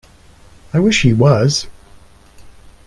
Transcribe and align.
I 0.73 0.79
wish 0.79 1.03
he 1.03 1.13
was! 1.13 1.67